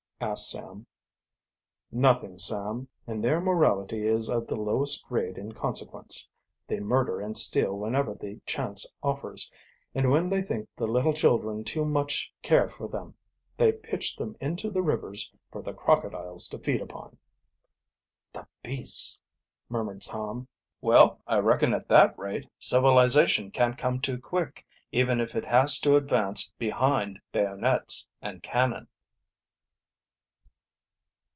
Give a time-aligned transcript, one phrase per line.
[0.23, 0.85] asked Sam.
[1.91, 2.87] "Nothing, Sam.
[3.07, 6.29] And their morality is of the lowest grade in consequence.
[6.67, 9.51] They murder and steal whenever the chance offers,
[9.95, 13.15] and when they think the little children too much care for them
[13.55, 17.17] they pitch them into the rivers for the crocodiles to feed upon."
[18.31, 19.23] "The beasts!"
[19.69, 20.47] murmured Tom.
[20.81, 25.79] "Well, I reckon at that rate, civilization can't come too quick, even if it has
[25.79, 28.87] to advance behind bayonets and cannon."